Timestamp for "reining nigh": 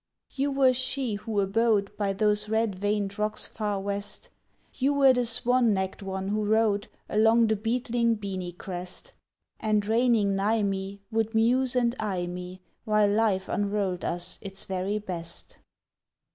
9.85-10.63